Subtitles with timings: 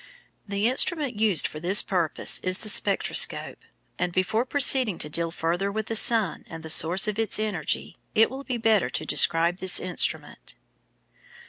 [0.47, 3.59] The instrument used for this purpose is the spectroscope;
[3.99, 7.97] and before proceeding to deal further with the sun and the source of its energy
[8.15, 10.55] it will be better to describe this instrument.